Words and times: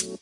What 0.00 0.12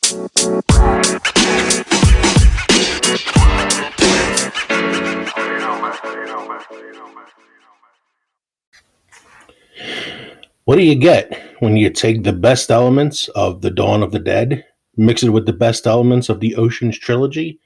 do 10.74 10.82
you 10.82 10.96
get 10.96 11.40
when 11.60 11.76
you 11.76 11.90
take 11.90 12.24
the 12.24 12.32
best 12.32 12.72
elements 12.72 13.28
of 13.28 13.60
The 13.60 13.70
Dawn 13.70 14.02
of 14.02 14.10
the 14.10 14.18
Dead, 14.18 14.64
mix 14.96 15.22
it 15.22 15.28
with 15.28 15.46
the 15.46 15.52
best 15.52 15.86
elements 15.86 16.28
of 16.28 16.40
the 16.40 16.56
Oceans 16.56 16.98
trilogy, 16.98 17.60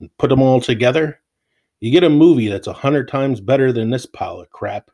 and 0.00 0.08
put 0.16 0.30
them 0.30 0.40
all 0.40 0.62
together? 0.62 1.20
You 1.80 1.92
get 1.92 2.02
a 2.02 2.08
movie 2.08 2.48
that's 2.48 2.66
a 2.66 2.72
hundred 2.72 3.08
times 3.08 3.42
better 3.42 3.74
than 3.74 3.90
this 3.90 4.06
pile 4.06 4.40
of 4.40 4.48
crap. 4.48 4.90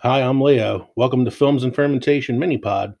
Hi, 0.00 0.20
I'm 0.20 0.42
Leo. 0.42 0.90
Welcome 0.94 1.24
to 1.24 1.30
Films 1.30 1.64
and 1.64 1.74
Fermentation 1.74 2.38
Mini 2.38 2.58
Pod, 2.58 2.94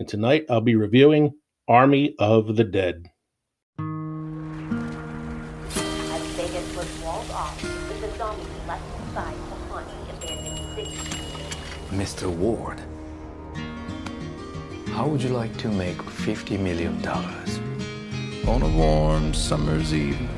and 0.00 0.08
tonight 0.08 0.46
I'll 0.50 0.60
be 0.60 0.74
reviewing 0.74 1.32
Army 1.70 2.16
of 2.18 2.56
the 2.56 2.64
Dead. 2.64 3.12
As 3.78 3.84
Vegas 6.34 6.76
was 6.76 7.00
walled 7.00 7.30
off, 7.30 7.62
the 7.62 8.10
zombies 8.18 8.48
left 8.66 8.82
inside 8.98 9.34
to 9.34 9.54
haunt 9.70 9.86
abandoned 10.10 10.74
city. 10.74 10.98
Mr. 11.90 12.28
Ward, 12.28 12.80
how 14.88 15.06
would 15.06 15.22
you 15.22 15.28
like 15.28 15.56
to 15.58 15.68
make 15.68 15.96
$50 15.98 16.58
million? 16.58 17.06
On 18.48 18.62
a 18.62 18.76
warm 18.76 19.32
summer's 19.32 19.94
evening, 19.94 20.28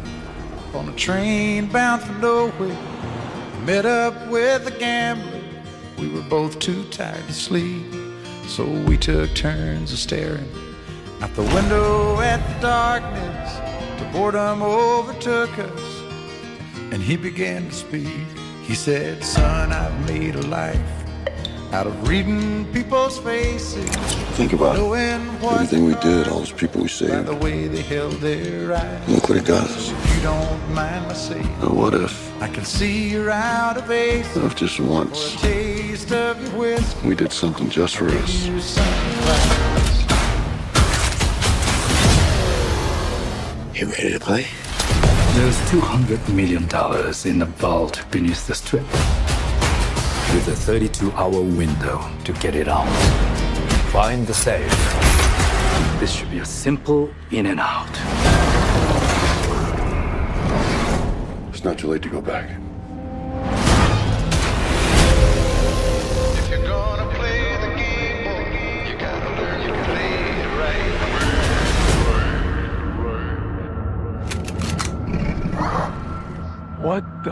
on 0.74 0.90
a 0.90 0.96
train 0.96 1.64
bound 1.64 2.02
for 2.02 2.12
nowhere, 2.18 2.76
met 3.64 3.86
up 3.86 4.28
with 4.28 4.66
a 4.66 4.78
gambler. 4.78 5.40
We 5.96 6.10
were 6.10 6.28
both 6.28 6.58
too 6.58 6.84
tired 6.90 7.26
to 7.26 7.32
sleep, 7.32 7.86
so 8.48 8.66
we 8.66 8.98
took 8.98 9.34
turns 9.34 9.94
of 9.94 9.98
staring 9.98 10.46
out 11.22 11.34
the 11.36 11.42
window 11.54 12.20
at 12.20 12.40
the 12.54 12.60
darkness. 12.60 13.58
The 14.00 14.08
boredom 14.12 14.60
overtook 14.60 15.56
us, 15.56 16.02
and 16.90 17.00
he 17.00 17.16
began 17.16 17.66
to 17.68 17.72
speak. 17.72 18.26
He 18.62 18.74
said, 18.74 19.22
Son, 19.22 19.72
I've 19.72 20.08
made 20.08 20.34
a 20.34 20.42
life 20.42 20.80
out 21.72 21.86
of 21.86 22.08
reading 22.08 22.66
people's 22.72 23.18
faces. 23.18 23.88
Think 24.36 24.52
about 24.52 24.76
it. 24.76 24.82
Everything 25.44 25.84
we 25.84 25.94
did, 25.96 26.26
all 26.26 26.40
those 26.40 26.50
people 26.50 26.80
we 26.80 26.88
by 26.88 26.92
saved. 26.92 27.26
the 27.26 27.36
way 27.36 27.68
they 27.68 27.82
held 27.82 28.14
their 28.14 28.74
eyes. 28.74 29.08
Look 29.08 29.28
what 29.28 29.38
it 29.38 29.44
got 29.44 29.70
us. 29.70 29.92
If 29.92 30.16
you 30.16 30.22
don't 30.22 30.74
mind 30.74 31.06
my 31.06 31.12
saying, 31.12 31.46
Now, 31.60 31.72
what 31.72 31.94
if, 31.94 32.42
I 32.42 32.48
can 32.48 32.64
see 32.64 33.10
you're 33.10 33.30
out 33.30 33.76
of 33.76 33.88
ace 33.90 34.26
what 34.34 34.44
if 34.44 34.56
just 34.56 34.80
once 34.80 35.40
taste 35.40 36.10
of 36.12 36.36
your 36.52 36.78
we 37.04 37.14
did 37.14 37.32
something 37.32 37.70
just 37.70 37.96
for 37.96 38.08
us? 38.08 39.91
You 43.82 43.88
ready 43.88 44.12
to 44.12 44.20
play? 44.20 44.46
There's 45.34 45.56
$200 45.68 46.32
million 46.32 46.62
in 46.62 47.38
the 47.40 47.46
vault 47.56 48.04
beneath 48.12 48.46
the 48.46 48.54
strip. 48.54 48.84
With 50.32 50.46
a 50.46 50.54
32 50.54 51.10
hour 51.10 51.42
window 51.42 52.08
to 52.22 52.32
get 52.34 52.54
it 52.54 52.68
out. 52.68 52.86
Find 53.90 54.24
the 54.24 54.34
safe. 54.34 54.70
This 55.98 56.12
should 56.12 56.30
be 56.30 56.38
a 56.38 56.44
simple 56.44 57.12
in 57.32 57.46
and 57.46 57.58
out. 57.58 57.90
It's 61.52 61.64
not 61.64 61.76
too 61.76 61.88
late 61.88 62.02
to 62.02 62.08
go 62.08 62.20
back. 62.20 62.56
What 76.82 77.04
the? 77.22 77.30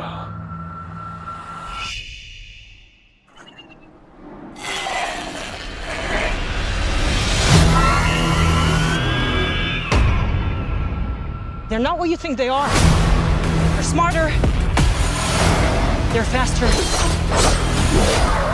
They're 11.68 11.80
not 11.80 11.98
what 11.98 12.08
you 12.10 12.16
think 12.16 12.36
they 12.36 12.48
are. 12.48 12.68
They're 12.68 13.82
smarter. 13.82 14.30
They're 16.12 16.22
faster. 16.22 16.68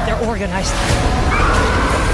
They're 0.07 0.27
organized. 0.27 0.73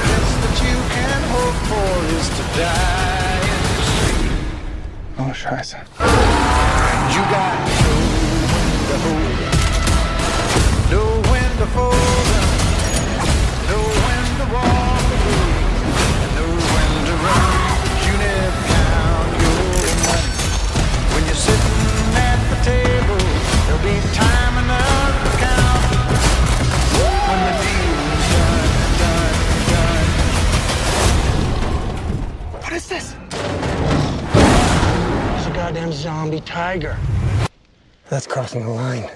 Best 0.09 0.35
that 0.43 0.59
you 0.61 0.77
can 0.91 1.23
hope 1.31 1.59
for 1.71 1.91
is 2.19 2.29
to 2.31 2.43
die 2.59 3.47
in 3.47 3.63
the 3.63 3.83
street. 3.95 4.35
Oh, 5.19 5.31
scheiße. 5.33 5.79
You 7.15 7.23
got 7.31 8.12
to 8.93 8.99
know 10.91 11.09
when 11.31 11.51
to 11.57 11.67
fold 11.73 12.13
when 14.05 14.25
to 14.39 14.47
walk 14.53 15.07
away, 15.17 15.55
when 16.75 16.93
to 17.09 17.15
run. 17.25 17.53
You 18.05 18.15
never 18.21 18.63
count 18.69 19.31
your 19.41 19.97
money 20.05 20.33
when 21.13 21.23
you're 21.25 21.43
sitting 21.49 21.81
at 22.21 22.41
the 22.53 22.59
table. 22.63 23.21
There'll 23.65 23.83
be 23.83 23.97
time 24.13 24.55
enough 24.63 25.15
to 25.25 25.31
count 25.41 25.83
when 27.29 27.41
the 27.49 27.55
deal's 27.63 28.27
done, 28.35 28.71
done, 29.01 29.39
done. 29.73 30.07
What 32.63 32.73
is 32.73 32.87
this? 32.89 33.07
It's 35.37 35.47
a 35.47 35.51
goddamn 35.55 35.93
zombie 35.93 36.41
tiger. 36.41 36.97
That's 38.09 38.27
crossing 38.27 38.65
the 38.65 38.71
line. 38.71 39.11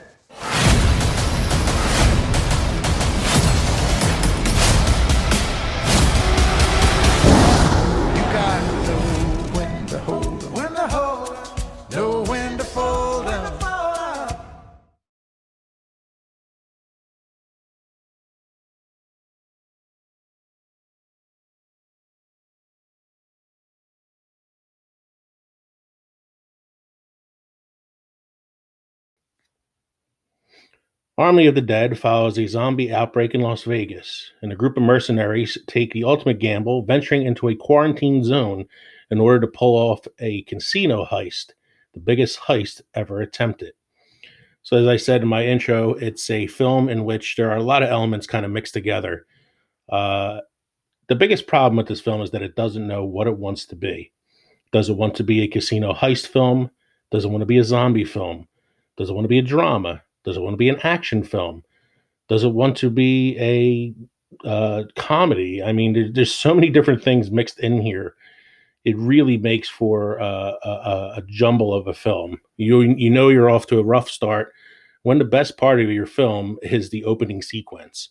Army 31.19 31.47
of 31.47 31.55
the 31.55 31.63
Dead 31.63 31.99
follows 31.99 32.39
a 32.39 32.47
zombie 32.47 32.93
outbreak 32.93 33.35
in 33.35 33.41
Las 33.41 33.63
Vegas, 33.63 34.33
and 34.43 34.53
a 34.53 34.57
group 34.57 34.77
of 34.77 34.83
mercenaries 34.83 35.57
take 35.67 35.93
the 35.93 36.05
ultimate 36.05 36.39
gamble, 36.39 36.83
venturing 36.83 37.25
into 37.25 37.49
a 37.49 37.57
quarantine 37.57 38.23
zone 38.23 38.67
in 39.11 39.19
order 39.19 39.41
to 39.41 39.47
pull 39.47 39.77
off 39.77 40.07
a 40.19 40.43
casino 40.43 41.07
heist, 41.07 41.53
the 41.95 42.01
biggest 42.01 42.41
heist 42.41 42.83
ever 42.93 43.23
attempted. 43.23 43.73
So, 44.63 44.77
as 44.77 44.87
I 44.87 44.99
said 44.99 45.23
in 45.23 45.29
my 45.29 45.47
intro, 45.47 45.95
it's 45.95 46.29
a 46.29 46.49
film 46.49 46.91
in 46.91 47.07
which 47.07 47.37
there 47.37 47.51
are 47.51 47.57
a 47.57 47.63
lot 47.63 47.83
of 47.83 47.89
elements 47.89 48.27
kind 48.27 48.45
of 48.45 48.53
mixed 48.53 48.75
together. 48.75 49.25
Uh, 49.89 50.41
the 51.09 51.15
biggest 51.15 51.47
problem 51.47 51.79
with 51.79 51.87
this 51.89 52.01
film 52.01 52.21
is 52.21 52.33
that 52.33 52.43
it 52.43 52.57
doesn't 52.57 52.87
know 52.87 53.07
what 53.07 53.27
it 53.27 53.39
wants 53.39 53.65
to 53.67 53.77
be. 53.77 54.13
Does 54.71 54.91
it 54.91 54.99
want 54.99 55.15
to 55.15 55.25
be 55.25 55.41
a 55.41 55.49
casino 55.49 55.95
heist 55.95 56.27
film? 56.27 56.71
Does 57.11 57.25
it 57.25 57.29
want 57.29 57.41
to 57.41 57.47
be 57.47 57.57
a 57.57 57.65
zombie 57.65 58.05
film? 58.05 58.49
Does 58.99 59.09
it 59.09 59.15
want 59.15 59.25
to 59.25 59.29
be 59.29 59.39
a 59.39 59.43
drama? 59.43 60.03
Does 60.27 60.37
it 60.37 60.43
want 60.43 60.55
to 60.55 60.59
be 60.59 60.69
an 60.69 60.81
action 60.83 61.23
film? 61.23 61.63
Does 62.29 62.43
it 62.43 62.53
want 62.53 62.77
to 62.79 62.91
be 62.91 63.39
a 63.39 64.47
uh, 64.47 64.83
comedy? 64.97 65.63
I 65.63 65.73
mean, 65.73 65.93
there, 65.93 66.11
there's 66.13 66.35
so 66.35 66.53
many 66.53 66.69
different 66.69 67.03
things 67.03 67.31
mixed 67.31 67.61
in 67.61 67.81
here. 67.81 68.17
It 68.85 68.99
really 68.99 69.39
makes 69.39 69.69
for 69.69 70.21
uh, 70.21 70.53
a, 70.65 71.15
a, 71.17 71.23
jumble 71.29 71.73
of 71.73 71.87
a 71.87 71.95
film. 71.95 72.41
You 72.57 72.83
you 72.83 73.09
know 73.09 73.29
you're 73.29 73.51
off 73.51 73.67
to 73.69 73.79
a 73.79 73.85
rough 73.85 74.11
start 74.11 74.53
when 75.05 75.19
the 75.19 75.25
best 75.25 75.57
part 75.57 75.81
of 75.81 75.91
your 75.91 76.07
film 76.07 76.59
is 76.63 76.91
the 76.91 77.05
opening 77.05 77.41
sequence, 77.41 78.09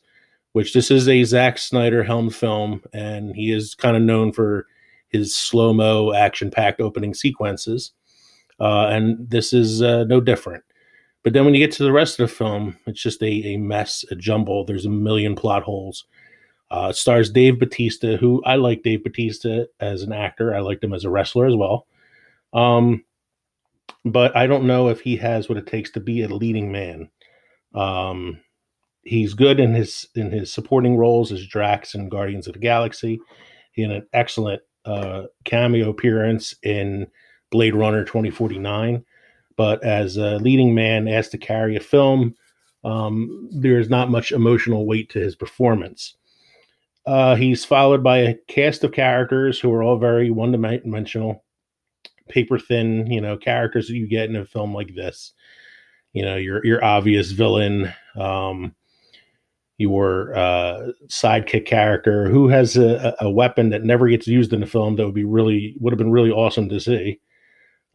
which 0.53 0.73
this 0.73 0.89
is 0.89 1.09
a 1.09 1.23
Zack 1.25 1.57
Snyder 1.57 2.03
helm 2.03 2.29
film, 2.29 2.81
and 2.93 3.35
he 3.35 3.51
is 3.51 3.75
kind 3.75 3.97
of 3.97 4.03
known 4.03 4.31
for 4.31 4.67
his 5.09 5.35
slow 5.35 5.73
mo 5.73 6.13
action 6.13 6.49
packed 6.49 6.79
opening 6.79 7.13
sequences. 7.13 7.91
Uh, 8.59 8.87
and 8.87 9.29
this 9.29 9.51
is 9.51 9.81
uh, 9.81 10.05
no 10.05 10.21
different. 10.21 10.63
But 11.25 11.33
then 11.33 11.43
when 11.43 11.55
you 11.55 11.59
get 11.59 11.75
to 11.77 11.83
the 11.83 11.91
rest 11.91 12.19
of 12.19 12.29
the 12.29 12.35
film, 12.35 12.77
it's 12.85 13.01
just 13.01 13.19
a, 13.23 13.25
a 13.25 13.57
mess, 13.57 14.05
a 14.11 14.15
jumble. 14.15 14.63
There's 14.63 14.85
a 14.85 14.91
million 14.91 15.33
plot 15.33 15.63
holes. 15.63 16.05
Uh, 16.69 16.93
stars 16.93 17.31
Dave 17.31 17.57
Batista, 17.57 18.15
who 18.17 18.43
I 18.43 18.57
like 18.57 18.83
Dave 18.83 19.03
Batista 19.03 19.63
as 19.79 20.03
an 20.03 20.13
actor. 20.13 20.53
I 20.53 20.59
liked 20.59 20.83
him 20.83 20.93
as 20.93 21.03
a 21.03 21.09
wrestler 21.09 21.47
as 21.47 21.55
well. 21.55 21.87
Um, 22.53 23.05
but 24.05 24.37
I 24.37 24.45
don't 24.45 24.67
know 24.67 24.89
if 24.89 25.01
he 25.01 25.15
has 25.17 25.49
what 25.49 25.57
it 25.57 25.65
takes 25.65 25.89
to 25.91 25.99
be 25.99 26.21
a 26.21 26.27
leading 26.27 26.71
man. 26.71 27.09
Um, 27.73 28.41
he's 29.01 29.33
good 29.33 29.59
in 29.59 29.73
his 29.73 30.07
in 30.13 30.29
his 30.29 30.53
supporting 30.53 30.95
roles 30.95 31.31
as 31.31 31.47
Drax 31.47 31.95
in 31.95 32.07
Guardians 32.07 32.45
of 32.45 32.53
the 32.53 32.59
Galaxy. 32.59 33.19
He 33.71 33.81
had 33.81 33.89
an 33.89 34.07
excellent 34.13 34.61
uh, 34.85 35.23
cameo 35.43 35.89
appearance 35.89 36.53
in 36.61 37.07
Blade 37.49 37.73
Runner 37.73 38.05
2049. 38.05 39.03
But 39.57 39.83
as 39.83 40.17
a 40.17 40.37
leading 40.37 40.75
man 40.75 41.07
asked 41.07 41.31
to 41.31 41.37
carry 41.37 41.75
a 41.75 41.81
film, 41.81 42.35
um, 42.83 43.49
there's 43.51 43.89
not 43.89 44.11
much 44.11 44.31
emotional 44.31 44.85
weight 44.85 45.09
to 45.11 45.19
his 45.19 45.35
performance. 45.35 46.15
Uh, 47.05 47.35
he's 47.35 47.63
followed 47.63 48.03
by 48.03 48.17
a 48.17 48.35
cast 48.47 48.83
of 48.83 48.91
characters 48.91 49.59
who 49.59 49.71
are 49.71 49.83
all 49.83 49.97
very 49.97 50.31
one 50.31 50.51
dimensional, 50.51 51.43
paper 52.29 52.57
thin, 52.57 53.09
you 53.11 53.21
know, 53.21 53.37
characters 53.37 53.87
that 53.87 53.95
you 53.95 54.07
get 54.07 54.29
in 54.29 54.35
a 54.35 54.45
film 54.45 54.73
like 54.73 54.95
this. 54.95 55.33
You 56.13 56.23
know, 56.23 56.35
your 56.37 56.65
your 56.65 56.83
obvious 56.83 57.31
villain, 57.31 57.93
um, 58.15 58.73
your 59.77 60.35
uh, 60.35 60.91
sidekick 61.07 61.65
character 61.65 62.29
who 62.29 62.47
has 62.47 62.77
a, 62.77 63.15
a, 63.19 63.29
weapon 63.29 63.69
that 63.69 63.83
never 63.83 64.07
gets 64.07 64.25
used 64.25 64.53
in 64.53 64.61
the 64.61 64.65
film 64.65 64.95
that 64.95 65.05
would 65.05 65.13
be 65.13 65.25
really 65.25 65.75
would 65.79 65.91
have 65.91 65.97
been 65.97 66.11
really 66.11 66.31
awesome 66.31 66.69
to 66.69 66.79
see. 66.79 67.19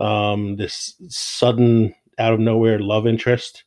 Um, 0.01 0.57
this 0.57 0.95
sudden 1.09 1.95
out 2.19 2.33
of 2.33 2.41
nowhere 2.41 2.79
love 2.79 3.07
interest. 3.07 3.65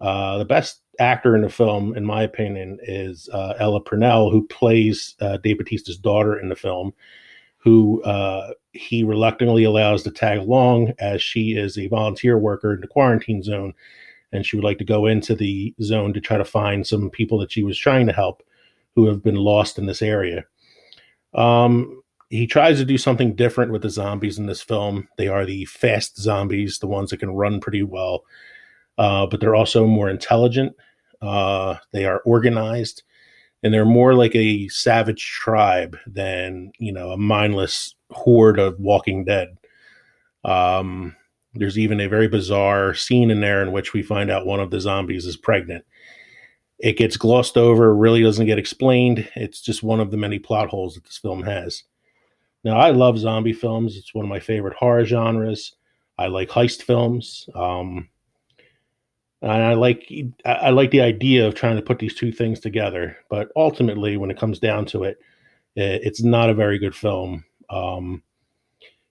Uh, 0.00 0.38
the 0.38 0.44
best 0.44 0.80
actor 0.98 1.36
in 1.36 1.42
the 1.42 1.50
film, 1.50 1.96
in 1.96 2.04
my 2.04 2.22
opinion, 2.22 2.78
is 2.82 3.28
uh, 3.32 3.54
Ella 3.58 3.82
Purnell, 3.82 4.30
who 4.30 4.46
plays 4.46 5.14
uh, 5.20 5.36
Dave 5.38 5.58
Batista's 5.58 5.98
daughter 5.98 6.38
in 6.38 6.48
the 6.48 6.56
film, 6.56 6.92
who 7.58 8.02
uh, 8.04 8.52
he 8.72 9.02
reluctantly 9.02 9.64
allows 9.64 10.02
to 10.02 10.10
tag 10.10 10.38
along 10.38 10.92
as 10.98 11.20
she 11.20 11.52
is 11.56 11.76
a 11.76 11.88
volunteer 11.88 12.38
worker 12.38 12.72
in 12.74 12.80
the 12.80 12.86
quarantine 12.86 13.42
zone 13.42 13.74
and 14.32 14.46
she 14.46 14.56
would 14.56 14.64
like 14.64 14.78
to 14.78 14.84
go 14.84 15.06
into 15.06 15.34
the 15.34 15.74
zone 15.82 16.12
to 16.12 16.20
try 16.20 16.36
to 16.36 16.44
find 16.44 16.86
some 16.86 17.10
people 17.10 17.38
that 17.38 17.52
she 17.52 17.62
was 17.62 17.78
trying 17.78 18.06
to 18.06 18.12
help 18.12 18.42
who 18.94 19.06
have 19.06 19.22
been 19.22 19.36
lost 19.36 19.78
in 19.78 19.86
this 19.86 20.02
area. 20.02 20.44
Um, 21.34 21.99
he 22.30 22.46
tries 22.46 22.78
to 22.78 22.84
do 22.84 22.96
something 22.96 23.34
different 23.34 23.72
with 23.72 23.82
the 23.82 23.90
zombies 23.90 24.38
in 24.38 24.46
this 24.46 24.62
film. 24.62 25.08
They 25.18 25.26
are 25.26 25.44
the 25.44 25.64
fast 25.64 26.16
zombies, 26.16 26.78
the 26.78 26.86
ones 26.86 27.10
that 27.10 27.18
can 27.18 27.32
run 27.32 27.60
pretty 27.60 27.82
well, 27.82 28.24
uh, 28.98 29.26
but 29.26 29.40
they're 29.40 29.56
also 29.56 29.86
more 29.86 30.08
intelligent. 30.08 30.74
Uh, 31.20 31.76
they 31.92 32.06
are 32.06 32.20
organized, 32.20 33.02
and 33.64 33.74
they're 33.74 33.84
more 33.84 34.14
like 34.14 34.34
a 34.36 34.68
savage 34.68 35.24
tribe 35.24 35.96
than 36.06 36.70
you 36.78 36.92
know 36.92 37.10
a 37.10 37.18
mindless 37.18 37.96
horde 38.12 38.60
of 38.60 38.78
Walking 38.78 39.24
Dead. 39.24 39.58
Um, 40.44 41.16
there's 41.54 41.78
even 41.78 42.00
a 42.00 42.08
very 42.08 42.28
bizarre 42.28 42.94
scene 42.94 43.32
in 43.32 43.40
there 43.40 43.60
in 43.60 43.72
which 43.72 43.92
we 43.92 44.02
find 44.02 44.30
out 44.30 44.46
one 44.46 44.60
of 44.60 44.70
the 44.70 44.80
zombies 44.80 45.26
is 45.26 45.36
pregnant. 45.36 45.84
It 46.78 46.96
gets 46.96 47.16
glossed 47.16 47.58
over, 47.58 47.94
really 47.94 48.22
doesn't 48.22 48.46
get 48.46 48.58
explained. 48.58 49.28
It's 49.34 49.60
just 49.60 49.82
one 49.82 49.98
of 49.98 50.12
the 50.12 50.16
many 50.16 50.38
plot 50.38 50.68
holes 50.68 50.94
that 50.94 51.04
this 51.04 51.18
film 51.18 51.42
has. 51.42 51.82
Now, 52.64 52.78
I 52.78 52.90
love 52.90 53.18
zombie 53.18 53.52
films. 53.52 53.96
It's 53.96 54.14
one 54.14 54.24
of 54.24 54.28
my 54.28 54.40
favorite 54.40 54.76
horror 54.76 55.04
genres. 55.04 55.74
I 56.18 56.26
like 56.26 56.50
heist 56.50 56.82
films. 56.82 57.48
Um, 57.54 58.08
and 59.42 59.50
I 59.50 59.72
like 59.72 60.12
I 60.44 60.70
like 60.70 60.90
the 60.90 61.00
idea 61.00 61.46
of 61.46 61.54
trying 61.54 61.76
to 61.76 61.82
put 61.82 61.98
these 61.98 62.14
two 62.14 62.30
things 62.30 62.60
together. 62.60 63.16
But 63.30 63.50
ultimately, 63.56 64.18
when 64.18 64.30
it 64.30 64.38
comes 64.38 64.58
down 64.58 64.84
to 64.86 65.04
it, 65.04 65.18
it's 65.76 66.22
not 66.22 66.50
a 66.50 66.54
very 66.54 66.78
good 66.78 66.94
film. 66.94 67.44
Um, 67.70 68.22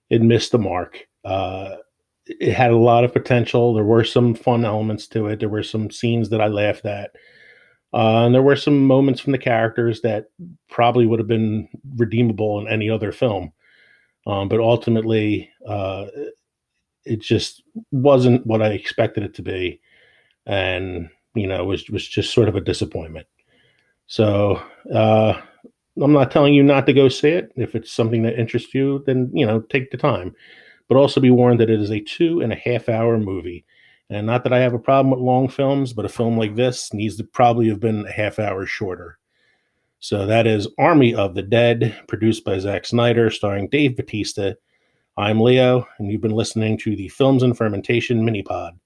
it 0.08 0.22
missed 0.22 0.52
the 0.52 0.58
mark. 0.58 1.08
Uh, 1.24 1.76
it 2.26 2.52
had 2.52 2.70
a 2.70 2.76
lot 2.76 3.02
of 3.02 3.12
potential. 3.12 3.74
There 3.74 3.84
were 3.84 4.04
some 4.04 4.34
fun 4.34 4.64
elements 4.64 5.08
to 5.08 5.26
it. 5.26 5.40
There 5.40 5.48
were 5.48 5.64
some 5.64 5.90
scenes 5.90 6.28
that 6.30 6.40
I 6.40 6.46
laughed 6.46 6.86
at. 6.86 7.10
Uh, 7.92 8.24
and 8.24 8.34
there 8.34 8.42
were 8.42 8.56
some 8.56 8.86
moments 8.86 9.20
from 9.20 9.32
the 9.32 9.38
characters 9.38 10.00
that 10.02 10.26
probably 10.68 11.06
would 11.06 11.18
have 11.18 11.28
been 11.28 11.68
redeemable 11.96 12.60
in 12.60 12.68
any 12.68 12.88
other 12.88 13.12
film. 13.12 13.52
Um, 14.26 14.48
but 14.48 14.60
ultimately, 14.60 15.50
uh, 15.66 16.06
it 17.04 17.20
just 17.20 17.62
wasn't 17.90 18.46
what 18.46 18.62
I 18.62 18.68
expected 18.68 19.24
it 19.24 19.34
to 19.34 19.42
be. 19.42 19.80
And, 20.46 21.08
you 21.34 21.46
know, 21.46 21.64
was, 21.64 21.88
was 21.90 22.06
just 22.06 22.32
sort 22.32 22.48
of 22.48 22.56
a 22.56 22.60
disappointment. 22.60 23.26
So, 24.06 24.62
uh, 24.94 25.40
I'm 26.00 26.12
not 26.12 26.30
telling 26.30 26.54
you 26.54 26.62
not 26.62 26.86
to 26.86 26.92
go 26.92 27.08
see 27.08 27.30
it. 27.30 27.52
If 27.56 27.74
it's 27.74 27.90
something 27.90 28.22
that 28.22 28.38
interests 28.38 28.74
you, 28.74 29.02
then, 29.06 29.30
you 29.34 29.46
know, 29.46 29.60
take 29.60 29.90
the 29.90 29.96
time 29.96 30.34
but 30.90 30.96
also 30.96 31.20
be 31.20 31.30
warned 31.30 31.60
that 31.60 31.70
it 31.70 31.80
is 31.80 31.92
a 31.92 32.00
two 32.00 32.40
and 32.40 32.52
a 32.52 32.56
half 32.56 32.88
hour 32.88 33.16
movie. 33.16 33.64
And 34.10 34.26
not 34.26 34.42
that 34.42 34.52
I 34.52 34.58
have 34.58 34.74
a 34.74 34.78
problem 34.78 35.12
with 35.12 35.20
long 35.20 35.48
films, 35.48 35.92
but 35.92 36.04
a 36.04 36.08
film 36.08 36.36
like 36.36 36.56
this 36.56 36.92
needs 36.92 37.16
to 37.18 37.24
probably 37.24 37.68
have 37.68 37.78
been 37.78 38.04
a 38.06 38.12
half 38.12 38.40
hour 38.40 38.66
shorter. 38.66 39.18
So 40.00 40.26
that 40.26 40.48
is 40.48 40.66
Army 40.78 41.14
of 41.14 41.34
the 41.34 41.42
Dead, 41.42 41.96
produced 42.08 42.44
by 42.44 42.58
Zack 42.58 42.86
Snyder, 42.86 43.30
starring 43.30 43.68
Dave 43.68 43.96
Batista. 43.96 44.54
I'm 45.16 45.40
Leo, 45.40 45.86
and 45.98 46.10
you've 46.10 46.22
been 46.22 46.32
listening 46.32 46.76
to 46.78 46.96
the 46.96 47.06
Films 47.08 47.44
and 47.44 47.56
Fermentation 47.56 48.24
mini 48.24 48.42
pod. 48.42 48.80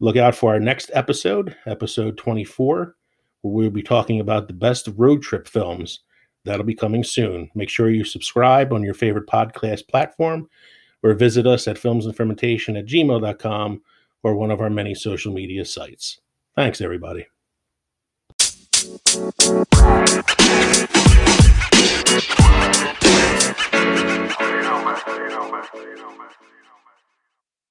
Look 0.00 0.16
out 0.16 0.34
for 0.34 0.52
our 0.52 0.60
next 0.60 0.90
episode, 0.94 1.54
episode 1.66 2.16
24, 2.16 2.96
where 3.42 3.52
we'll 3.52 3.70
be 3.70 3.82
talking 3.82 4.20
about 4.20 4.46
the 4.46 4.54
best 4.54 4.88
road 4.96 5.20
trip 5.20 5.46
films. 5.46 6.00
That'll 6.44 6.64
be 6.64 6.74
coming 6.74 7.04
soon. 7.04 7.50
Make 7.54 7.68
sure 7.68 7.90
you 7.90 8.04
subscribe 8.04 8.72
on 8.72 8.82
your 8.82 8.94
favorite 8.94 9.26
podcast 9.26 9.86
platform 9.88 10.48
or 11.02 11.12
visit 11.12 11.46
us 11.46 11.68
at 11.68 11.76
filmsandfermentation 11.76 12.78
at 12.78 12.86
gmail.com 12.86 13.82
or 14.22 14.34
one 14.34 14.50
of 14.50 14.60
our 14.60 14.70
many 14.70 14.94
social 14.94 15.32
media 15.32 15.64
sites. 15.64 16.20
Thanks, 16.56 16.80
everybody. 16.80 17.26